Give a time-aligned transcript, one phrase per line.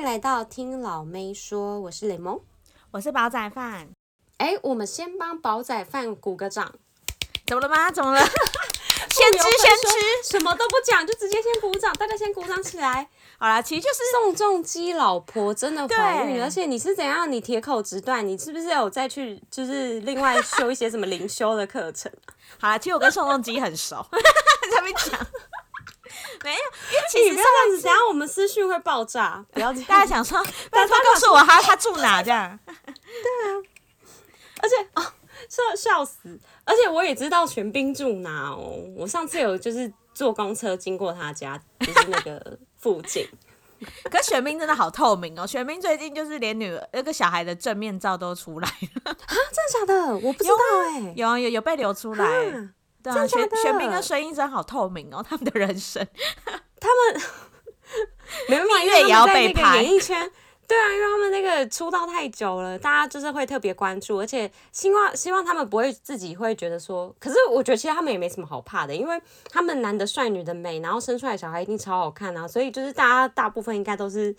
[0.00, 2.40] 迎来到听老妹说，我是雷蒙，
[2.90, 3.86] 我是煲仔饭。
[4.38, 6.72] 哎、欸，我们先帮煲仔饭鼓个掌。
[7.46, 7.90] 怎么了吗？
[7.90, 8.20] 怎么了？
[9.10, 13.06] 先吃先吃，什么都不讲，就直接先鼓掌，大家先鼓掌起来。
[13.38, 17.30] 好啦，其实就是宋仲基老婆真的怀孕，而且你是怎样？
[17.30, 22.10] 你铁口直断，你是不是有再去就是另外修一些什么灵修的课程？
[22.58, 24.18] 好啦，其实我跟宋仲基很熟，在
[24.76, 25.26] 那边讲。
[26.42, 32.58] 没有，因为其实这样子，等下我们私讯会爆炸，不要大家想说， 拜托告诉我他他住哪这样？
[32.66, 33.62] 对啊，
[34.62, 35.02] 而且哦，
[35.48, 36.38] 笑笑死！
[36.64, 43.28] 而且我也知道玄彬住哪哦，我上次有就是坐公车经过他家，就是那个附近。
[44.10, 50.14] 可玄彬真的好透明哦，玄彬最近就是连女儿那个小孩的正面照都出来了啊，真的假的？
[50.16, 50.54] 我不知道
[50.84, 52.26] 哎、欸，有有有，有被流出来。
[53.02, 56.06] 对啊，玄玄彬跟孙艺珍好透明哦， 他们的人生，
[56.78, 57.22] 他们
[58.48, 60.30] 没办法，因为也要被拍演艺圈。
[60.66, 69.20] 对啊，因为他们那个出道太久了，大家就是会特别关注，而且希望希望他们不会自己会觉得说，可是我觉得其实他们也没什么好怕的，因为
[69.50, 74.34] 他们男的帅，女的美，然后生出来小孩一定超好看啊，所以就是大家大部分应该都是。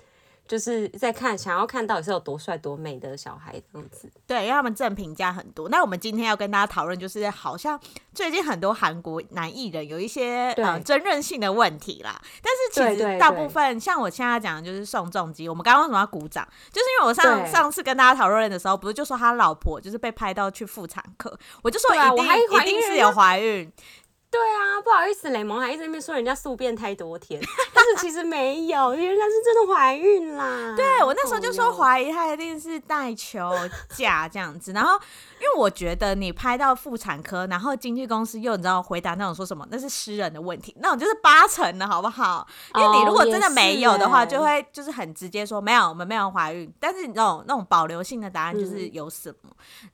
[0.47, 4.11] 就是在看，想要看到底是有多帅多美的小孩这样子。
[4.27, 5.69] 对，因为他们正评价很多。
[5.69, 7.79] 那我们今天要跟大家讨论，就是好像
[8.13, 12.21] 最近很多韩国男艺人有一些呃争论性的问题啦。
[12.41, 15.47] 但是其实大部分，像我现在讲的就是宋仲基。
[15.47, 16.45] 我们刚刚为什么要鼓掌？
[16.71, 23.71] 就是因为我上上次跟大家讨论的时候，不是就说他老婆就是被拍到去妇产科，我就说一定、啊、一定是有怀孕。
[24.31, 27.39] 对啊，不好意思，雷蒙还一直在那边说人家宿便太多天，
[27.75, 30.73] 但是其实没有，因为人家是真的怀孕啦。
[30.73, 33.51] 对，我那时候就说怀疑她一定是带球
[33.89, 34.93] 假这样子，然后
[35.33, 42.47] 因为我觉得你拍到妇产科，然后经纪公司又你知道回答那种说什么那是私人的问题，那种就是八成的好不好？
[42.75, 46.73] 因为你如果真的没有的话，就会就是很直接说没有，我们没有怀孕。
[46.79, 49.49] 但是你那种那种保留性的答案就是有什么？
[49.83, 49.89] 嗯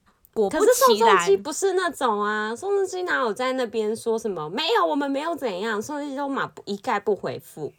[0.50, 4.48] 可是宋仲基不是那种啊，宋仲基哪有在那边说什么？
[4.50, 7.74] 没有，我们没有怎样，宋仲基都马一概不回复。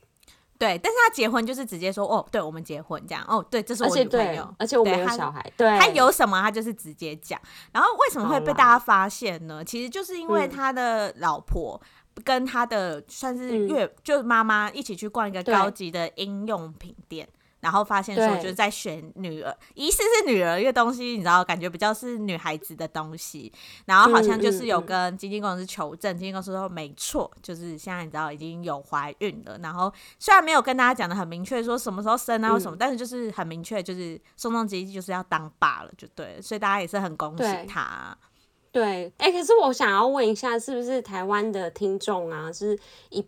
[0.58, 7.40] 对，但是他结婚就是直接说哦，对，我们结婚这样哦，对，这是我女朋友，而且我们有小孩，对，他有什么他就是直接讲。
[7.70, 9.64] 然后为什么会被大家发现呢？
[9.64, 11.80] 其实就是因为他的老婆
[12.24, 17.28] 跟他的算是岳、嗯、就妈妈一起去逛一个高级的婴用品店。
[17.60, 23.52] 然后发现说，就是在选女儿，疑似是女儿，因为东西你知道，感觉比较是女孩子的东西。
[23.84, 29.58] 然后好像就是有跟经纪公司求证，经纪公司说没错，就是现在你知道已经有怀孕了。
[29.58, 36.40] 然后虽然没有跟大家讲的很明确，说什么时候生啊或什么，但是就是很明确，就是宋仲基就是要当爸了，就对。
[36.40, 38.16] 所以大家也是很恭喜他。
[38.70, 43.26] 对，哎，可是我想要问一下，是不是台湾的听众啊，是一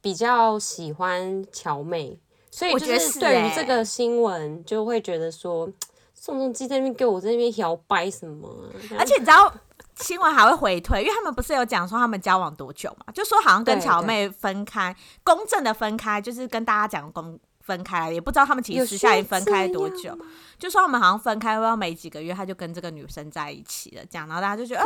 [0.00, 2.20] 比较喜欢乔妹？
[2.52, 5.68] 所以就是对于这个新闻，就会觉得说
[6.14, 8.48] 宋仲基在那边给我在那边摇摆什么，
[8.96, 9.52] 而且你知道
[9.96, 20.16] 新闻还会回推，因为他们不是有讲说他们交往多久嘛，就说好像跟乔妹分开，公正的分开，就是跟大家讲公分开，也不知道他们其实私下里分开多久。
[20.58, 24.82] 就说他们好像分开，不知道没几个月，他就跟这个女生在一起了，这样，然后大家就觉得，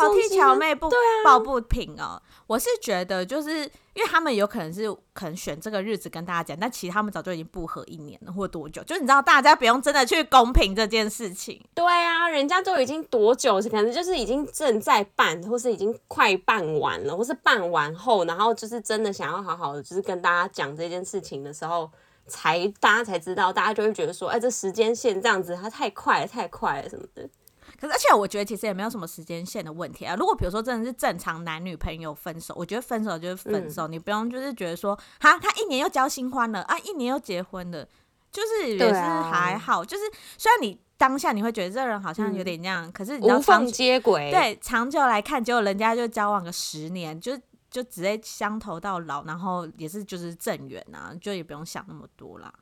[0.00, 0.88] 好替乔妹不
[1.22, 2.20] 抱不平哦。
[2.46, 3.60] 我是觉得，就是
[3.92, 11.62] 因为他们有可能是可能选这个日子跟大家讲，但其实他们早就已经不合一年了，或多久，就是你知道，大家不用真的去公平这件事情。
[11.74, 21.90] 对啊，人家都已经多久，可能就是已经正在办，或是已经快办完了，或是办完后，然后就是真的想要好好的，就是跟大家讲这件事情的时候。
[22.28, 27.28] 才大家才知道，大家就会觉得说，哎、欸，这时间线这样子，它太快了，太快了什么的。
[27.80, 30.16] 可是，而且我觉得其实也没有什么时间线的问题啊。
[30.16, 37.86] 如果比如说真的是正常男女朋友分手，我觉得分手就是分手，嗯、你不用就是觉得说，哈，他一年又交新欢了啊，一年又结婚了，
[38.32, 39.82] 就是也是还好。
[39.82, 40.04] 啊、就是
[40.36, 47.38] 虽然你当下你会觉得这人好像有点那样，嗯、可是你知道长无缝接轨，对，长久来看，结果人家就交往个十年，就。
[47.70, 52.52] 就直接相投到老，然后也是就是正缘啊，就也不用想那么多啦。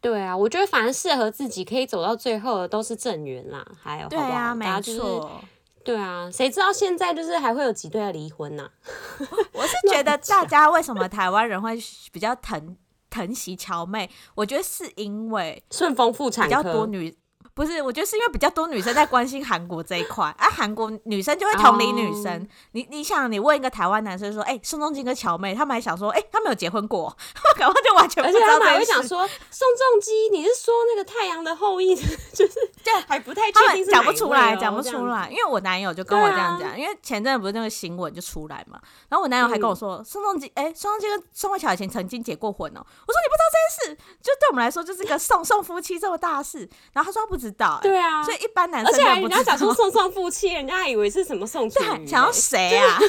[0.00, 3.66] 对啊，我觉得反正适合自己可以走到最后的都是正缘啦。
[3.80, 5.40] 还有，对啊，没错。
[5.82, 8.70] 对啊，谁知道现在就是还会有几对要离婚呢、 啊？
[9.52, 11.78] 我是觉得大家为什么台湾人会
[12.12, 12.76] 比较疼
[13.08, 14.10] 疼惜乔妹？
[14.34, 17.16] 我觉得是因为顺丰妇产科比较多女。
[17.56, 22.30] 不是，我觉得是因为比较多女生在关心韩国这一块，啊，韩国女生就会同理女生。
[22.34, 22.42] Oh.
[22.72, 27.08] 你你想，你问一个台湾男生说，哎、欸，宋仲基跟乔妹，他们还想说，哎、欸，他们有结婚过，
[27.58, 28.40] 搞不好就完全不知道。
[28.40, 31.96] 而且他们还会想说，宋仲基，你是说那个《太阳的后裔》，
[32.36, 32.52] 就是
[32.84, 35.26] 就还不太确定，讲不出来，讲不出来。
[35.30, 42.80] 因为我男友就跟我这样讲，啊、因为前阵子不是那个新闻就出来嘛，然后我男友还跟我说，嗯、宋仲基，哎、欸，宋仲基跟宋慧乔以前曾经结过婚哦。
[42.80, 46.68] 我说你不知道这件事，就对我们来说就是个宋宋夫妻这么大事。
[46.92, 48.22] 然后他说他不知道、欸，对啊。
[48.24, 52.98] 所以一般男生，而且人家讲说送送夫妻，人家还以为是什么宋楚瑜，想要谁啊？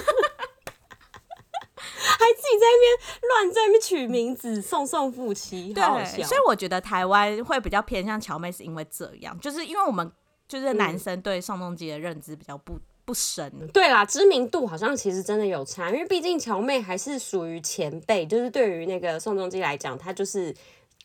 [1.80, 2.98] 还自己在那边
[3.30, 6.24] 乱在那边取名字，送送夫妻，好好笑。
[6.26, 10.10] 所以我觉得台湾会比较偏向乔妹，是因为这样，就是因为我们
[10.48, 13.52] 就是男生对宋仲基的认知比较不不深。
[13.74, 20.54] 对啦，知名度好像其实真的有差，因为毕竟乔妹还是属于前辈，就是对于那个宋仲基来讲，他就是。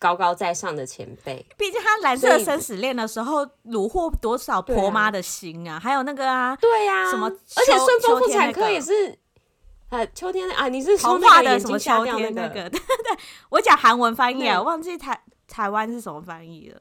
[0.02, 5.78] 高高在上的前辈，毕竟他蓝色生死恋的时候虏获多少婆妈的心啊！
[5.78, 7.28] 还有那个啊，对呀，什么？
[7.28, 9.16] 而且顺丰妇产科也是，
[9.90, 12.54] 呃，秋天啊，你是童话的什么秋天那个？
[12.69, 13.19] 对对对，
[13.50, 16.81] 我讲韩文翻译啊，我忘记台台湾是什么翻译了。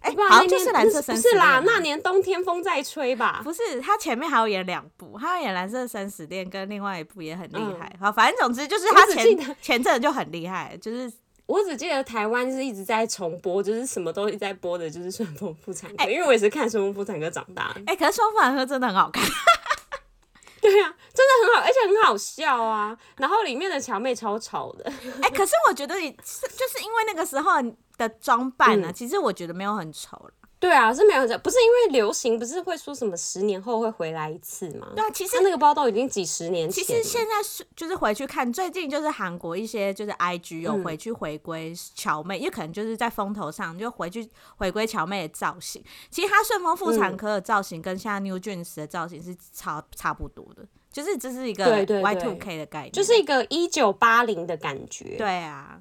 [0.00, 3.40] 哎，好像就是蓝色生死恋，不是啦，那年冬天风在吹吧？
[3.42, 7.90] 不是，他前面还有演两部，他要演蓝色生死恋，跟另外一部也很厉害。
[7.98, 11.10] 好，反正总之就是他前前阵就很厉害，就是。
[11.48, 17.80] 我只记得台湾是一直在重播，就是什么都一直在播的，就是《顺风妇产科》欸，因为我也是看《顺风妇产科》长大的。
[17.86, 19.24] 哎、欸，可是《顺风妇产科》真的很好看。
[20.60, 22.94] 对呀、啊，真的很好，而且很好笑啊。
[23.16, 24.84] 然后里面的乔妹超丑的。
[25.22, 27.52] 哎、欸，可是我觉得你是就是因为那个时候
[27.96, 30.30] 的装扮呢，嗯、其实我觉得没有很丑。
[30.60, 34.88] 对啊，是没有这，不是因为流行，不是会说什么十年后会回来一次吗？
[34.96, 36.84] 对啊，其实那个包都已经几十年前。
[36.84, 45.80] 其实现在是就是回去看，最近就是韩国一些就是 IG 有回去回归乔妹，因为可能就是在风头上就回去回归乔妹的造型。
[46.10, 55.16] 其实她顺丰妇产科的造型跟现在 New Jeans 的造型是差差不多的，就是这是一个 Y Two K 的概念，就是一个一九八零的感觉。
[55.16, 55.80] 对啊，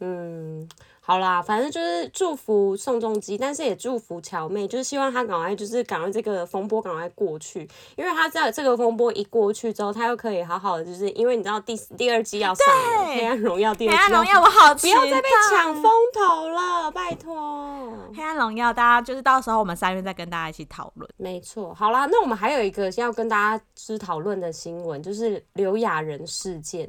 [0.00, 0.68] 嗯。
[1.04, 12.64] 好啦，反正就是祝福宋仲基，但是也祝福乔妹，就是希望她赶快，就是赶快这个风波赶快过去，因为他在这个风波一过去之后，他又可以好好的，就是因为你知道第第二季要上
[13.14, 17.36] 《黑暗荣耀》，第二季黑暗荣耀我好不要再被抢风头了，拜托，
[18.16, 21.10] 《黑暗荣耀》大家就是到时候我们三月再跟大家一起讨论。
[21.16, 26.88] 没错，好啦，那我们还有一个要跟大家是讨论的新闻，就是刘亚仁事件。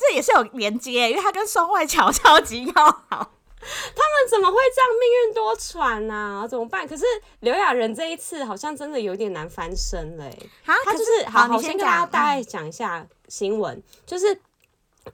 [0.00, 6.48] 这也是有连接，因为他跟宋慧乔超级要好，他们怎么会这样命运多舛呢、啊？
[6.48, 6.88] 怎么办？
[6.88, 7.04] 可是
[7.40, 10.34] 刘亚仁这一次好像真的有点难翻身嘞。
[10.64, 14.40] 哈他就是好，好，我先跟大家大概讲一下新闻，嗯、就是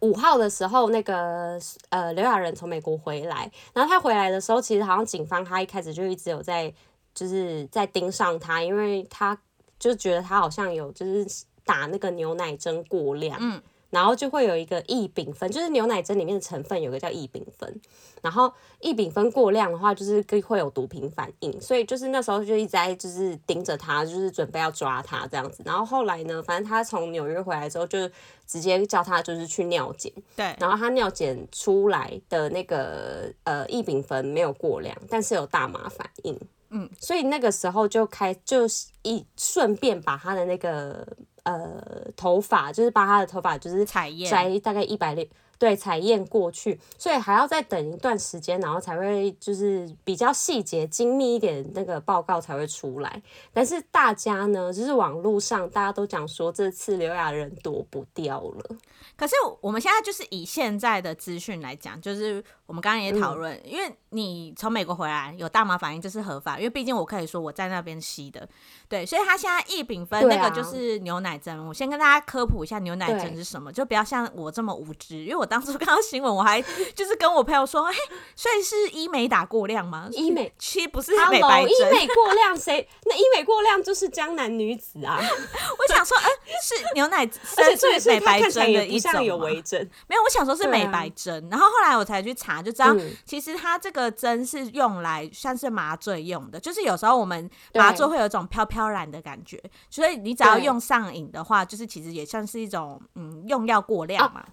[0.02, 6.72] 五号的时候，那个呃刘亚仁从美国回来，然后他回来的时候，其实好像警方他一开始就一直有在
[7.12, 9.36] 就是在盯上他，因为他
[9.80, 11.26] 就觉得他好像有就是
[11.64, 13.60] 打那个牛奶针过量，嗯。
[13.96, 17.74] 然后就会有一个异丙酚，就是牛奶针里面的成分有个叫异丙酚，
[18.20, 25.62] 然后异丙酚过量的话，就是会有毒品反应，所以就是那时候就一直在就是盯着他，就是准备要抓他这样子。
[25.64, 28.06] 然后后来呢，反正他从纽约回来之后，就
[28.46, 36.38] 直接叫他就是去尿检，对，然后他尿检出来的那个呃异丙酚没有过量，但是有大麻反应，
[36.68, 41.08] 嗯，所以那个时候就开就是一顺便把他的那个。
[41.46, 41.80] 呃，
[42.16, 53.22] 头发就是把他的头发就是采验摘大概一百粒，对，采验过去，所以还要再等一段时间，然后才会就是比较细节、精密一点那个报告才会出来。
[53.52, 58.76] 但是大家呢，就是网络上大家都讲说，这次刘亚仁躲不掉了。
[59.16, 68.48] 可是我们现在就是以现在的资讯来讲，就是我们刚刚也讨论，嗯、因为你从美国回来有大麻反应，这是合法，因为毕竟我可以说我在那边吸的，
[68.88, 71.58] 对，所以他现在一丙酚那个就是牛奶针。
[71.58, 76.60] 啊、我先跟大家科普一下牛奶针是什么，就不要像我这么无知，因为我当初 看到新闻，我还
[76.94, 77.94] 就是跟我朋友说，嘿，
[78.34, 80.08] 所以是医美打过量吗？
[80.12, 82.88] 医美其实不是美白针，医美过量谁？
[83.04, 85.18] 那医美过量就是江南女子啊！
[85.22, 86.30] 我想说，哎、欸，
[86.62, 89.12] 是牛奶针是美白针的一种。
[89.12, 104.40] 像有微针，没有，我想说是美白针，啊、然后后来我才去查，就知道其实它这个针是用来算是麻醉用的，就是有时候我们麻醉会有一种飘飘然的感觉，所以你只要用上瘾的话，就是其实也算是一种嗯用药过量嘛。
[104.40, 104.48] 啊、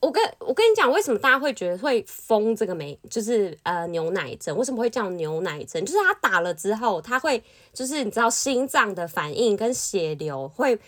[0.00, 4.56] 我跟我跟你讲，为什么大家会觉得会封这个没，就是呃牛奶针？
[4.56, 5.84] 为什么会叫牛奶针？
[5.84, 10.78] 就是它打了之后，它会就是你知道心脏的反应跟血流会。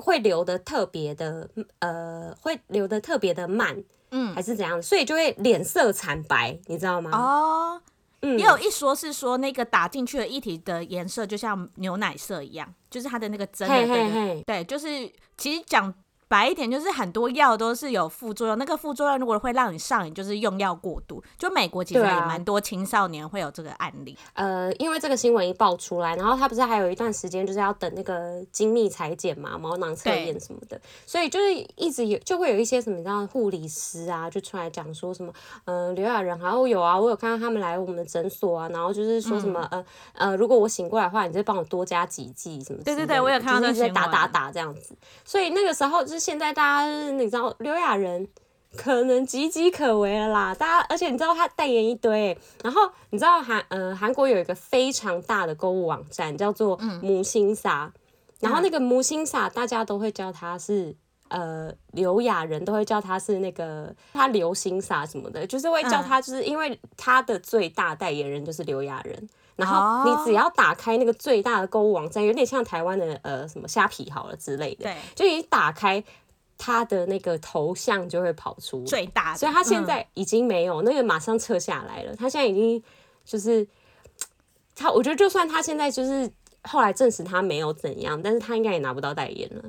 [0.00, 7.10] 会流的特别的，呃，会流的特别的慢，嗯，还是怎样，所以就会脸色惨白，你知道吗？
[7.12, 7.80] 哦，
[8.22, 15.94] 也有一说是说那个打进去的液体的颜色就像牛奶色一样，就是它的那个针对，对，对，就是其实讲。
[16.28, 21.22] 白一点就是很多药都是有副作用，那个副作用如果会让你上瘾，就是用药过度。
[21.38, 24.18] 就美国其实也蛮多青少年会有这个案例。
[24.32, 35.32] 啊、呃，因为这个新闻一爆出来，然后他不是还有一段时间就是要等那个精密裁剪嘛，毛囊测验什么的，所以就是一直有就会有一些什么像护理师啊，就出来讲说什么，
[35.64, 42.82] 呃，刘亚仁，然后有啊，我有看到他们来我们的诊所啊，然后就是说什么，嗯、呃呃，如果我醒过来的话，你就帮我多加几剂什么。
[42.82, 46.15] 对对对，我有看到那些打打打这样子，所以那个时候就。
[46.18, 48.26] 现在大家你知道刘亚仁
[48.76, 57.92] 可能岌岌可危了啦，大家而且你知道他代言一堆，然后你知道韩呃韩国有一个非常大的购物网站叫做母星撒，
[58.40, 60.94] 然后那个母星撒大家都会叫他是
[61.28, 69.28] 呃刘亚仁，都会叫他是那个他流星撒什么的，就是会叫他就是因为他的最大代言人就是刘亚仁。
[69.56, 76.04] 然后你只要打开那个最大的购物网站，有点像台湾的呃什么虾皮好了之类的，对，就一打开
[76.58, 82.82] 它的那个头像就会跑出最大的，所以他现在已经没有、嗯、那个马上撤下来了，他现在已经
[83.24, 83.66] 就是
[84.74, 86.30] 他，我觉得就算他现在就是
[86.64, 89.62] 后来证实他没有怎样，但是他应该也拿不到代言了。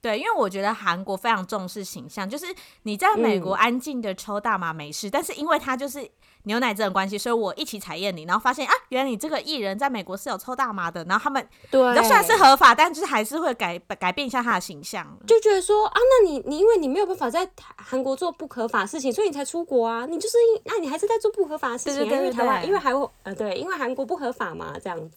[0.00, 2.46] 对，因为我觉得韩国非常重视形象，就是
[2.82, 6.10] 你在美国安静的抽大麻没事，嗯、但是因为他就是。
[6.44, 25.16] 牛奶这种关系，所以我一起采验你，然后发现啊，原来你这个艺人在美国是有抽大麻的，然后他们对，然后虽然是合法，但就是还是会改改变一下他的形象，就觉得说啊，那你你因为你没有办法在韩国做不合法的事情，所以你才出国啊，你就是那、啊、你还是在做不合法的事情，因为台湾因为韩国呃对，因为韩国不合法嘛，这样子，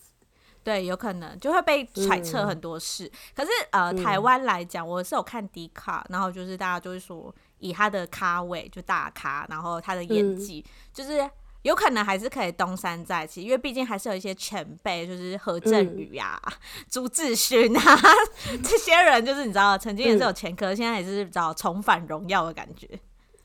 [0.63, 3.05] 对，有可能就会被揣测很多事。
[3.05, 7.33] 嗯、可是呃，台湾来讲，我是有看迪卡，然后就是大家就会说。
[7.59, 11.29] 以他的咖位就大咖，然后他的演技、嗯、就是
[11.63, 16.51] 有可能还是可以东山再起，因为毕竟还是有一些前辈，就是何振宇啊、嗯、
[16.89, 17.99] 朱智勋啊
[18.63, 22.87] 这些人，就是你知道曾经也是有前科，嗯、现在也是比较重返荣耀的感觉。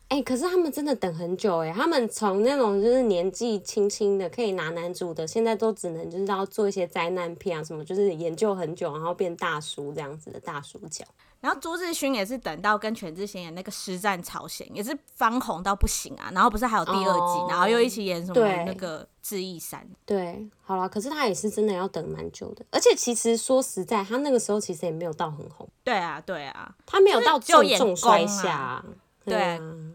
[0.09, 11.05] 哎、欸，可是他们真的等很久哎、欸，他们从那种就是年纪轻轻的可以拿男主的，现在都只能就是要做一些灾难片啊什么，就是研究很久，然后变大叔这样子的大叔角。
[11.41, 16.31] 然后朱智勋也是等到跟全智贤演那个《师战朝鲜》，也是翻红到不行啊。
[16.33, 19.81] 然后不是还有第二季，哦、然后又一起演什么那个《智异山》。
[20.05, 22.65] 对，好了，可是他也是真的要等蛮久的。
[22.71, 25.69] 而且其实说实在，他那个时候其实也没有到很红。
[25.83, 28.85] 对啊，对啊，他没有到重重摔下。
[29.25, 29.61] 对啊。
[29.61, 29.91] 对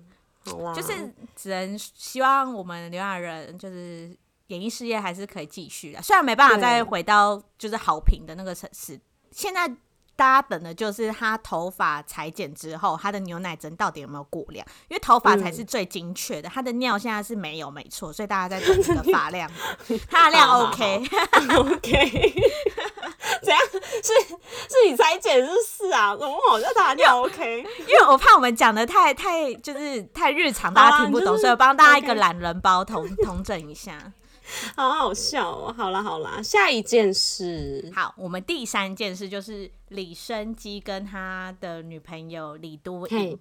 [0.75, 8.99] 就是只能希望我们刘亚仁就是演艺事业还是可以继续的，虽然没办法再回到就是好评的那个城市。
[9.31, 9.67] 现在
[10.15, 14.65] 大家等的就是他头发裁剪之后，他的牛奶针到底有没有过量？
[14.87, 19.49] 因为头发才是最精确的，他的尿现在是没有没错，所以大家在等这个发量，
[20.09, 21.03] 他的量 OK
[21.57, 22.33] OK。
[23.41, 23.59] 怎样？
[24.01, 26.15] 是是你裁剪是是啊？
[26.15, 27.57] 怎么好像他就 OK？
[27.79, 34.13] 因为我怕我们讲的太太就是太日常，大家听不懂，啊就是、所以我帮大家一个懒人包统统整一下。
[34.75, 35.73] 好好笑哦！
[35.77, 37.91] 好啦好啦，下一件事。
[37.95, 43.39] 好，我们第三件事就是李生基跟他的女朋友李都颖。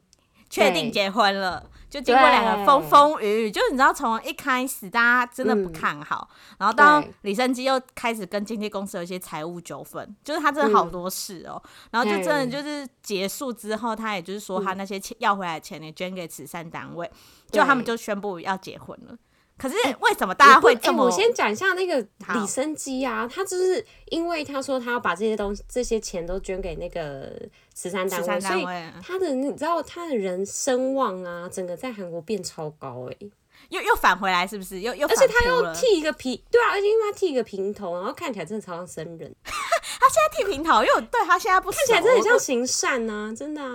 [0.51, 17.11] 确定结婚了，就经过两个风风雨雨，对就你知道，从一开始大家真的不看好，嗯、然后到李生基又开始跟经纪公司有一些财务纠纷，就是他真的好多事哦、喔，嗯、然后就真的就是结束之后，他也就是说他那些钱要回来的钱也捐给慈善单位，
[17.51, 19.17] 就他们就宣布要结婚了。
[19.57, 21.05] 可是为什么大家会这么？
[21.05, 22.01] 我先讲一下那个
[22.35, 27.41] 李生基啊，他就是因为他说他要把这些东西、这些钱都捐给那个
[27.73, 28.65] 慈善单位，所以
[29.03, 33.31] 他的你知道他的人声望啊，整个在韩国变超高哎、欸，
[33.69, 34.81] 又又返回来是不是？
[34.81, 39.33] 又又而且他又剃一个平，对啊，而且因为他剃一个平头，然后看起来真的超像僧人。
[39.45, 43.71] 他现在剃平头，因为对他现在不看起来真的很像行善啊，真的啊。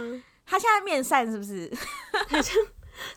[0.46, 1.72] 他现在面善是不是？
[2.28, 2.56] 很像。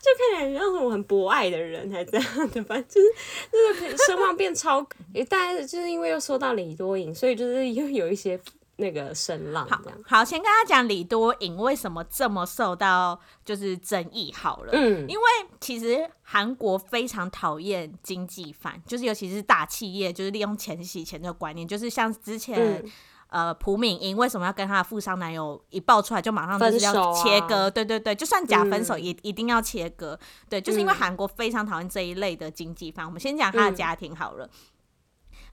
[0.01, 3.07] 就看起来像那种很博爱的人，还这样的，反正就是
[3.51, 4.85] 那个声望变超，
[5.29, 8.39] 但是就是因为又说到李多颖，所以就是又有一些
[8.77, 9.99] 那个声浪这样。
[10.05, 15.23] 好，好，先跟他讲李多颖为什么这么受到就是争议好了，嗯，因为
[15.59, 22.81] 其实韩国非常讨厌经济犯，就是尤其是大企业，就是利用钱洗钱的观念，就是像之前。
[22.83, 22.91] 嗯
[23.33, 27.63] 呃，朴敏英为什么要跟她的富商男友一爆出来就马上就是要切割？
[27.65, 30.13] 啊、对对对，就算假分手也一定要切割。
[30.21, 33.03] 嗯、对，就是因为韩国非常讨厌这一类的经济犯。
[33.03, 34.45] 我们先讲她的家庭好了。
[34.45, 34.51] 嗯、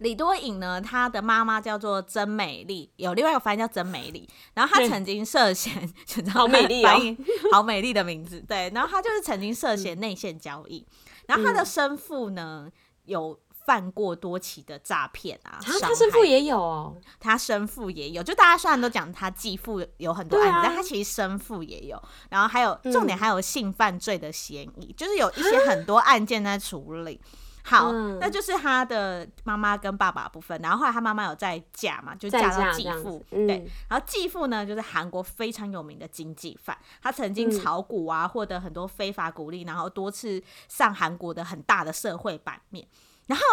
[0.00, 4.28] 李多颖呢，她的妈妈叫做曾美丽，有另外一个翻译叫曾美丽。
[4.52, 5.90] 然后她曾经涉嫌，
[6.34, 7.16] 好美丽哦，
[7.50, 8.44] 好美丽的名字。
[8.46, 10.87] 对，然后她就是曾经涉嫌内线交易。
[11.26, 12.70] 然后她的生父呢？
[13.06, 15.52] 有犯过多起的诈骗啊。
[15.52, 18.20] 啊，他生父也有哦，他生父也有。
[18.20, 22.02] 就大家虽然都讲他继父有很多案子，啊、但他其实生父也有。
[22.30, 27.20] 然后还有重点还有性犯罪的嫌疑，嗯、就是有一些很多案件在处理。
[27.62, 42.84] 好，嗯、那就是他的妈妈跟爸爸部分，然后后来他妈妈有再嫁嘛，就嫁到继父，嗯、对，然后继父呢就是韩国非常有名的经济犯，他曾经炒股啊，获得很多非法鼓励，然后多次上韩国的很大的社会版面，
[43.30, 43.44] 然后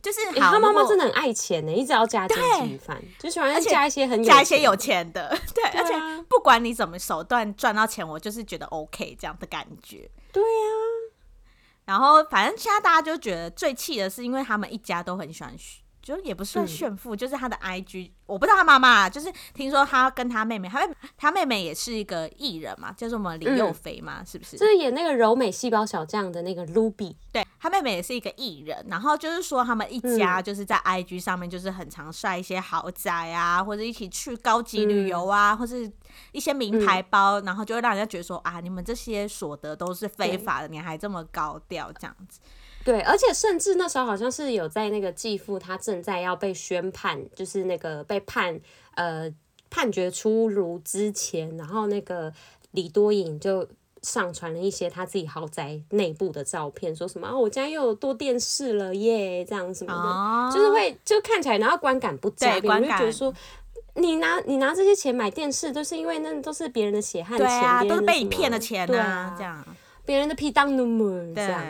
[0.00, 2.36] 就是、嗯欸、他妈妈真的很爱钱呢，一直要加经
[2.68, 5.94] 济饭，就喜欢加一些很加一些有钱的， 对，而且
[6.28, 10.48] 不管你怎么手段赚到钱，我就是觉得 OK 这样的感觉，对呀。
[11.84, 15.54] 然后，反正现在大家就觉得最气的是，因为他们一家都很喜欢
[16.00, 24.56] 就也不算炫富，嗯、就是他的 IG，我不知道他妈妈，就是听说他跟他妹妹，他妹他妹妹也是一个艺人嘛，叫做我们李幼菲嘛，嗯、是不是？
[24.56, 35.90] 就是演那个柔美细胞小将的那个 Ruby，对，他妹妹也是一个艺人，然后就是说他们一家就是在 IG 上面就是很常晒一些豪宅啊，或者一起去高级旅游啊，嗯、或是
[36.32, 42.40] 一些名牌包，嗯、然后就会让人家觉得说啊，你们这些所得都是非法的，你还这么高调这样子。
[42.84, 48.60] 对，而且甚至那时候好像是有在那个继父他正在要被宣判，就是那个被判
[48.94, 49.32] 呃
[49.70, 52.32] 判决出炉之前，然后那个
[52.72, 53.66] 李多颖就
[54.02, 63.34] 上传了一些他自己豪宅内部的照片，说什么啊我家又有多电视了耶，这样什么的，哦、就是会就看起来然后观感不佳，对，观感就觉得说
[63.94, 69.64] 你拿你拿这些钱买电视，都是因为那都是别人的血汗钱，啊、都是被你骗的钱啊，啊这样
[70.04, 71.62] 别人的屁当那么这样。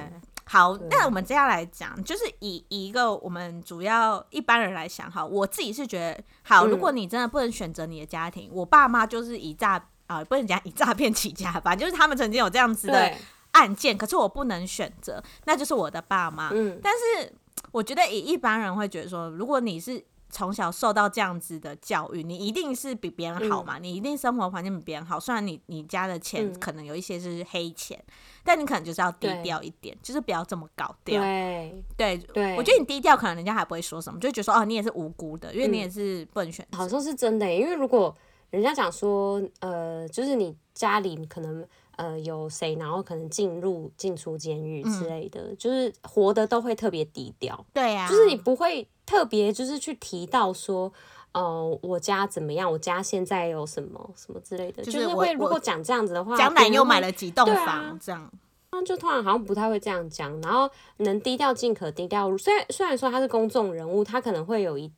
[0.45, 13.13] 好，那我们接下来讲，就是以一个我们主要一般人来想，哈，我自己是觉得，好，如果你真的不能选择你的家庭，嗯、我爸妈就是以诈啊，不能讲以诈骗起家吧，就是他们曾经有这样子的
[13.53, 16.51] 案件，可是我不能选择，那就是我的爸妈。
[16.53, 17.33] 嗯，但是
[17.73, 20.05] 我觉得以一般人会觉得说，如果你是。
[20.35, 23.79] 从小受到这样子的教育，你一定是比别人好嘛？
[23.79, 25.21] 嗯、你一定生活环境比别人好。
[25.21, 28.13] 虽然你你家的钱可能有一些是黑钱，嗯、
[28.43, 31.23] 但你可能就是要低调一点，就是不要这么高调。
[31.23, 36.77] 对对对，我觉得你低调，可能人家还不会说什么，就觉得说哦，你也是无辜的，因为你也是不能选、嗯。
[36.79, 38.13] 好像是真的，因为如果
[38.51, 41.65] 人家讲说，呃，就是你家里可能。
[41.97, 47.65] 呃，有谁，然后可能进入、进出监狱之类的，嗯、就是活的都会特别低调。
[47.73, 50.93] 对呀、啊，就是你不会特别就是去提到说，
[51.33, 58.31] 呃，我家怎么样，我家现在有什么什么之类的，就是会如果讲这样子的话，江南又买了几栋房，啊、这样，
[58.73, 60.41] 那就突然好像不太会这样讲。
[60.41, 64.91] 然后能低调尽可低调，虽然虽然说他是公众人物，他可能会有一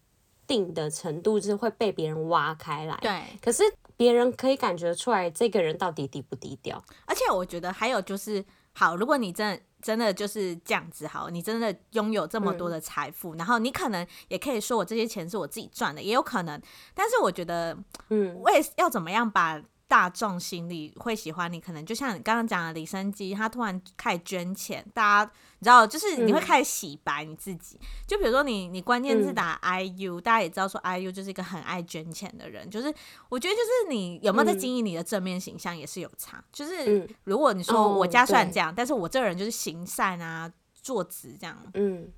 [0.47, 2.99] 定的程度，就是会被别人挖开来。
[3.01, 3.63] 对，可是。
[3.99, 16.61] 别人可以感觉出来这个人到底低不低调，而且我觉得还有就是，好，如果你真的真的就是这样子，好，你真的拥有这么多的财富，嗯、然后你可能也可以说我这些钱是我自己赚的，也有可能，
[16.93, 19.63] 但是我觉得，嗯，我也要怎么样把。
[19.89, 27.79] 大众心里会喜欢你，可能就像你刚刚讲的李生基，他突然开始捐钱，大家你知道，就是你会开始洗白你自己。
[27.81, 32.69] 嗯、就比如说你，你关键字打 IU，、嗯、大家也知道说 IU 就是一个很爱捐钱的人。
[32.69, 32.93] 就是
[33.29, 36.39] 我觉得，就是你有没有在经营你的正面形象也是有差。
[36.39, 41.57] 嗯、就是如果你说我家虽然这样，哦、但是我这个人就是行善啊，坐直这样。
[41.75, 42.11] 嗯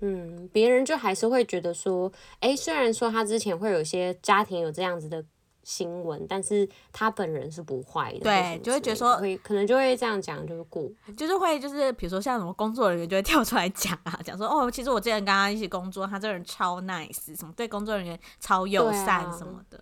[0.00, 5.24] 嗯，别人就还是会觉得说，哎、欸，虽然说他之前会有一些家庭有这样子的。
[5.64, 19.80] 新闻，但是他本人是不坏的，对，就会觉得说，会可能就会这样讲，就是过，就是会，就是比如说像什么工作人员就会跳出来讲啊， 讲说哦，其实我之前跟他一起工作，他这个人超 nice，什么对工作人员超友善什么的。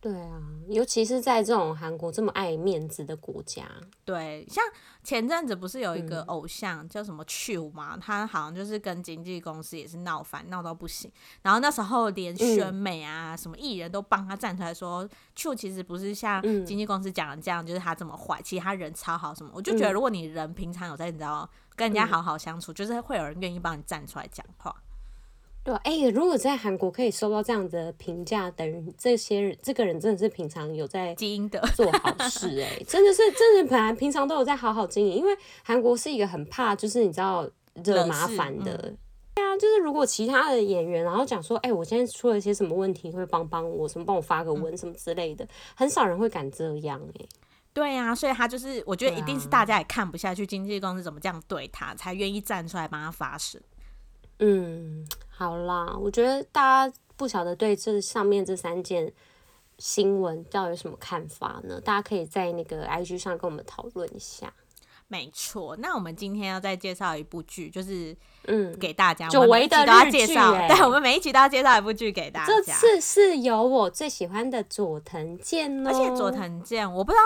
[0.00, 3.64] 对啊，尤其是在这种韩国这么爱面子的国家。
[4.04, 4.62] 对，像
[5.02, 11.10] 前阵子不是有一个偶像、嗯、叫什么 Chiu 嘛，他好像就是跟经纪公司也是闹翻，闹到不行。
[11.42, 19.34] 然后那时候连选美啊，嗯、什么艺人都帮他站出来说，Chiu 其实不是像经纪公司讲的这样，嗯、就是他这么坏，其实他人超好。
[19.34, 24.74] 什么，我就觉得如果你人平常有在你知道跟人家好好相处，嗯、就是会有人愿意帮你站出来讲话。
[25.68, 31.60] 对，哎、欸，如果在韩国可以收到这样的评价，等于这些人，这个人真的是平常有在基因的。
[31.76, 37.46] 做好事，哎，真的是，真的本来平常都有在好好经营，因为韩国是一个很怕，就是你知道
[37.84, 38.78] 惹麻烦的，
[39.34, 47.26] 对啊、嗯，就是如果其他的演员，然后讲说，哎、欸，我现在出了一些什么问题，会帮帮我，什么帮我发个文什么之类的，嗯、很少人会敢这样，哎，
[47.74, 53.60] 对、啊，所以他就是，我觉得一定是大家也看不下去，经纪公司怎么这样对他，才愿意站出来帮他发声，
[54.38, 55.06] 嗯。
[55.38, 59.12] 好啦，我觉得大家不晓得对这上面这三件
[59.78, 61.80] 新闻到底有什么看法呢？
[61.80, 64.52] 大家可以在那个 IG 上跟我们讨论一下。
[65.06, 68.16] 没错，那我们今天要再介绍一部剧，就是
[68.48, 72.52] 嗯，给大家，久违的日剧，对，我们每一集都要介绍一部剧给大家。
[72.52, 77.22] 这次是由我最喜欢的佐藤健哦，而且佐藤健，我不知道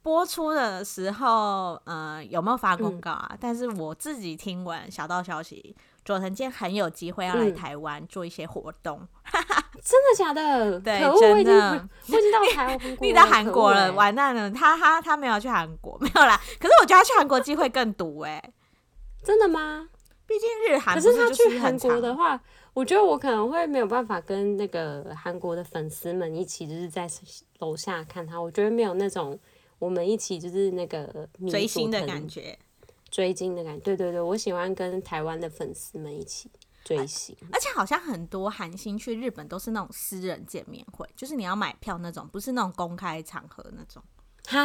[0.00, 3.30] 播出的时候，呃，有没有发公告啊？
[3.32, 5.74] 嗯、但是我自己听闻小道消息。
[6.08, 8.98] 佐藤健很有机会要来台湾做一些活动，
[9.30, 9.44] 嗯、
[9.84, 10.80] 真的假的？
[10.80, 14.50] 对，真的，我已经到台湾， 你到韩国了，完蛋了！
[14.50, 16.40] 他他他没有去韩国，没有啦。
[16.58, 18.42] 可是我觉得他去韩国机会更毒哎，
[19.22, 19.86] 真的吗？
[20.26, 20.94] 毕竟日韩。
[20.94, 22.40] 可是他去韩国的话，
[22.72, 27.06] 我觉得我可能会没有办法跟那个韩国的粉丝们一起，就是在
[27.58, 28.40] 楼下看他。
[28.40, 29.38] 我觉得没有那种
[29.78, 32.58] 我们一起就是那个追星的感觉。
[33.10, 36.50] 追星的感觉，对对对，我喜欢跟台湾的粉丝们一起
[36.84, 44.02] 追星，而且好像很多韩星去日本都是那种私人见面会，就是你要买票那种，不是那种公开场合那种。
[44.46, 44.58] 哈，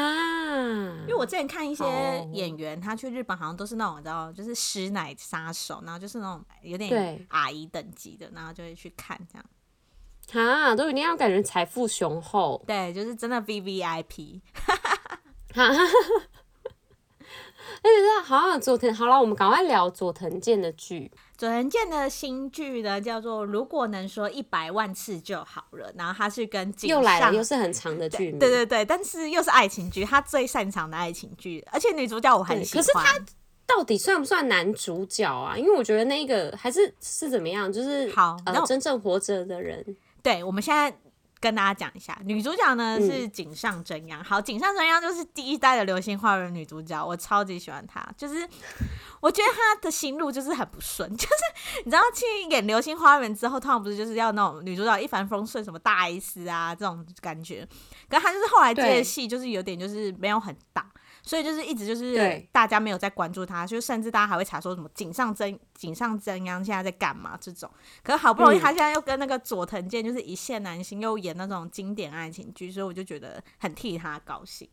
[1.02, 1.84] 因为我之前看一些
[2.32, 9.46] 演员，他去日本好像都是那种，你知道，就是师奶杀手，然后就是那种有点阿姨等级的，然后就会去看这样。
[10.32, 13.42] 哈，都一定要感觉财富雄厚，对，就是真的
[17.82, 21.12] 哎，那好像佐藤，好了，我们赶快聊佐藤健的剧。
[21.38, 32.84] 佐藤健的新剧呢，叫做《如果能说一百万次就好了》，然后他是跟又来了，又是很长的剧，对对对，但是又是爱情剧，他最擅长的爱情剧，而且女主角我很喜欢。
[32.84, 33.26] 可是他
[33.66, 35.58] 到底算不算男主角啊？
[35.58, 39.84] 因为我觉得那个还是是怎么样，就是好，呃，真正活着的人。
[40.22, 40.96] 对，我们现在。
[41.44, 44.24] 跟大家讲一下，女主角呢是井上真央。
[44.24, 48.02] 好，井上真央就是第一代的流星花园女主角，我超级喜欢她。
[48.16, 48.48] 就是
[49.20, 51.34] 我觉得她的心路就是很不顺，就是
[51.84, 57.68] 你知道去演流星花园之后，通常不是就是要那种女主角一帆风顺，什么大 S 啊这种感觉。
[58.08, 60.90] 可是她就是后来接的戏就是有点就是没有很大。
[61.24, 67.70] 所以就是一直就是大家没有在关注他，就甚至大家还会查说什么井上真井上真央现在在干嘛这种。
[68.04, 74.70] 可是好不容易他现在又跟那个佐藤健就是一线男星又演那种经典爱情剧，所以我就觉得很替他高兴。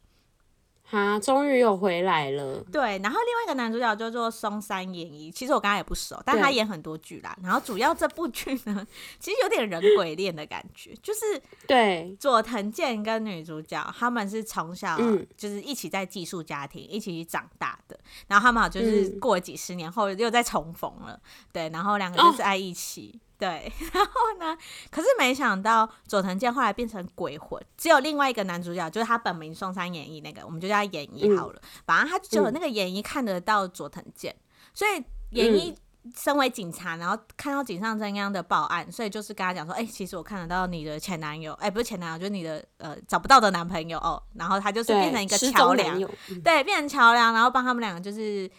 [0.90, 2.64] 他终于又回来了。
[2.72, 7.36] 对，然后另外一个男主角叫做松山研一，其实我刚才也不熟，但他演很多剧啦。
[7.42, 8.84] 然后主要这部剧呢，
[9.20, 11.20] 其实有点人鬼恋的感觉，就是
[11.68, 14.98] 对佐藤健跟女主角他们是从小
[15.36, 21.20] 就是一起在寄宿家庭一起长大的，然后他们好就是过了几十年后又再重逢了，
[21.52, 23.20] 对，然后两个就是在一起。
[23.40, 24.56] 对， 然后呢？
[24.90, 31.58] 可是没想到佐藤健后来变成鬼魂，只有另外一个男主角，就是他本名松山研一那个，我们就叫他研一好了。
[31.62, 35.74] 嗯、反正他只有那个研一看得到佐藤健，嗯、所以研一
[36.14, 45.98] 身为警察，然后看到井上真央的报案，所以就是跟他讲说：“哎、欸，其实我看得到你的前男友，哎、欸，不是前男友，就是你的呃找不到的男朋友哦。”然后他就是变成一个桥梁，
[46.44, 48.50] 对，变成桥梁，然后帮他们两个就是。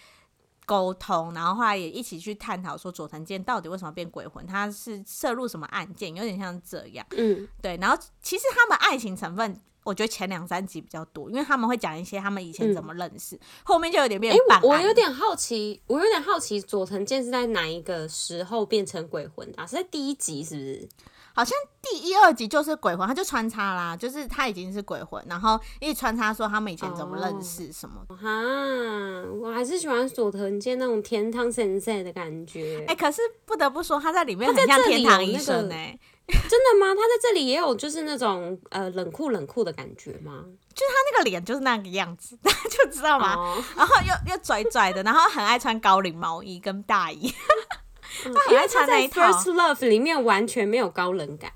[0.71, 7.05] 沟通，然后后来也一起去探讨说佐藤健到底为什么变鬼魂，他是涉入什么案件，有点像这样。
[7.17, 7.75] 嗯，对。
[7.81, 14.33] 然后其实他们爱情成分，我觉得前两三集比较多，因为他们会讲一些他们以前怎么认识，嗯、后面就有点变。
[14.33, 19.67] 哎、欸，我有点好奇，我有点好奇佐藤健是在哪一个时候变成鬼魂的、啊？
[19.67, 20.89] 是在第一集是不是？
[21.33, 28.05] 好像第一、二集就是鬼魂，他就穿插啦，就是他已经是鬼魂，然后一直穿插说他们以前怎么认识什么。
[28.09, 32.79] 哈、哦，我还是喜欢佐藤健那种天堂先生的感觉。
[32.87, 36.93] 哎、欸，可是不得不说他在里面很像天堂医生哎、那个，真的吗？
[36.93, 40.45] 他在这里也有就是那种呃冷酷冷酷的感觉吗？
[40.73, 43.35] 就是他那个脸就是那个样子， 大家就知道吗？
[43.35, 47.33] 哦、然后又又拽拽的，然后很爱穿高领毛衣跟大衣。
[48.23, 51.51] 他好像穿那一套，嗯，《First Love》里面完全没有高冷感，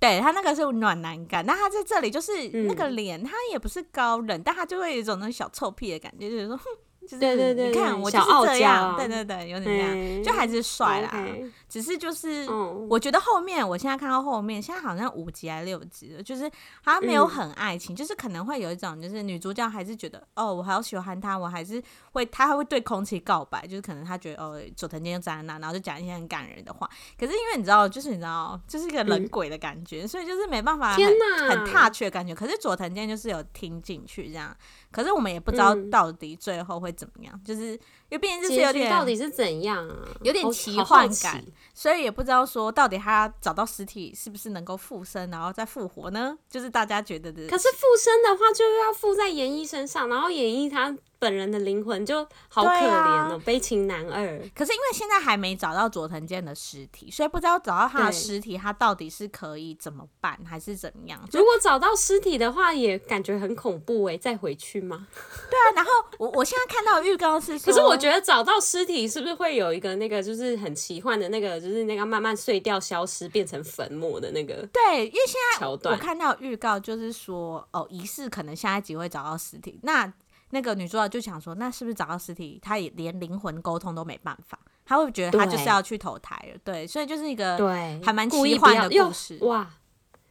[0.00, 6.58] 对，他那个是暖男感，那他在这里就是那个脸，嗯、他也不是高冷，但他就会有一种那种小臭屁的感觉，就是说。
[7.02, 11.10] 就是、对对对，你看我就是这样，啊、对对对，有点这样，嗯、就还是帅啦。
[11.12, 11.50] Okay.
[11.68, 12.46] 只是就是，
[12.88, 16.50] 我觉得后面，我现在看到后面，现在好像五集还是六集了，就是
[16.84, 26.88] 他没有很爱情，嗯、就是可能会有一种，就是女主角还是觉得，哦，我好喜欢他，我还是会，他还会对空气告白，就是可能他觉得，哦，佐藤健就站在那，然后就讲一些很感人的话。
[27.18, 32.34] 可是因为你知道，就是你知道，就是一个冷鬼的感觉，嗯、所以就是没办法很，天哪很 touch 的感觉。
[32.34, 34.54] 可是佐藤健就是有听进去这样。
[34.92, 37.78] 可是我们也不知道到底最后会怎么样，嗯、就是
[38.12, 46.36] 因为毕竟就是有点到底是怎样啊，有点奇幻感，所以也不知道说到底他找到尸体是不是能够附身，然后再复活呢？
[46.50, 47.46] 就是大家觉得的。
[47.48, 54.38] 可是附身的话，就要附在研一身上，然后演绎他本人的灵魂就好可怜哦，啊、悲情男二。
[54.54, 61.18] 可是因为现在还没找到佐藤健的尸体，所以不知道找到他的尸体，他到底是可以怎么办，还是怎么样？
[61.32, 65.06] 如果找到尸体的话，也感觉很恐怖哎，再回去吗？
[65.48, 74.66] 对啊，然后我我现在看到预告是说，可是我觉得找到尸体是不是会有一个那个就是很奇幻的那个，就是那个慢慢碎掉、消失、变成粉末的那个？
[74.72, 80.12] 对，因为现在我看到预告就是说，哦，疑似可能下一集会找到尸体，那。
[80.54, 84.58] 那个女主角就想说，那是不是找到尸体，她也连灵魂沟通都没办法？
[84.84, 89.66] 她会觉得她就是要去投胎了，对，对，所以就是一个对还蛮奇幻的故事，哇，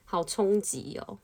[0.05, 1.17] 好冲击哦，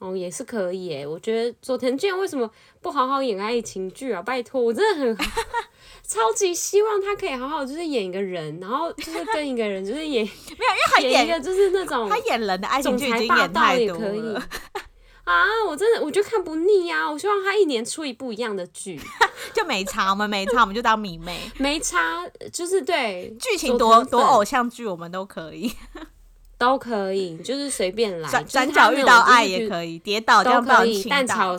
[0.00, 2.50] 哦也是可以诶，我觉得佐藤健为什么
[2.82, 4.20] 不好好演爱情剧啊？
[4.20, 5.16] 拜托，我真的很
[6.02, 10.24] 超级希望他可以好好就是演一个人，然后就是跟一个人就是演
[10.58, 14.42] 没有，因为他演，演一个就是那种他演人的爱情剧已经演太多了。
[15.24, 17.10] 啊，我真的我就看不腻呀、啊！
[17.12, 18.98] 我希望他一年出一部一样的剧，
[19.54, 25.72] 就没差，我们没差，我们就当迷妹，没差，就是对剧情多多偶像剧，我们都可以，
[26.60, 31.58] 都可以， 就是随便来，转角遇到爱也可以，跌倒都 可以，蛋炒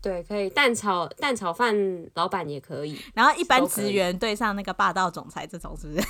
[0.00, 1.76] 对，可以蛋炒蛋炒饭
[2.14, 6.06] 老板也可以， 然后一般职员对上那个霸道总裁这种是不是？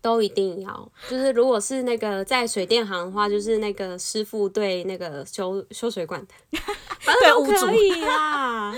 [0.00, 6.58] 都一定要，就是如果是那个在水电行的话，就是那个师傅对那个修修水管的，
[7.00, 8.72] 反正都可以啦。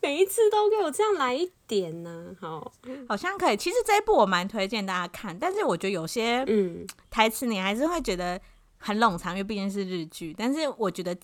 [0.02, 2.72] 每一次都给我这样来一点呢，好，
[3.08, 3.56] 好像可以。
[3.56, 8.40] 其实这一部我蛮推荐大家看，但是我觉得有些嗯台词你还是会觉得
[8.78, 10.34] 很冗长，因为毕竟是日剧。
[10.36, 11.16] 但是我觉得。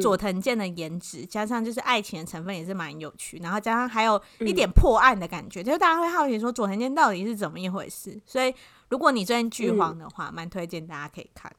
[0.00, 8.18] 佐藤健的颜值加上就是爱情的成分也是蛮有趣，然后加上还有一点破案的感觉，嗯、就是大家会好奇说佐藤健到底是怎么一回事。
[8.24, 8.54] 所以
[8.88, 11.52] 如果你最近剧荒的话，蛮、嗯、推荐大家可以看。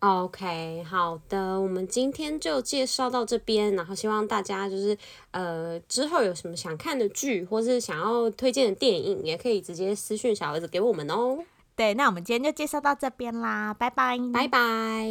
[0.00, 4.96] OK，好的，我们今天就介绍到这边，然后希望大家就是
[5.30, 11.44] 呃之后有什么想看的剧或是想要推荐的电影，也可以直接私讯小儿子给我们哦。
[11.76, 15.06] 对，那我们今天就介绍到这边啦，拜拜，拜拜。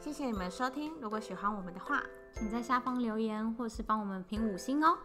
[0.00, 4.96] 谢谢你们收听，如果喜欢我们的话，请在下方留言或是帮我们评五星哦。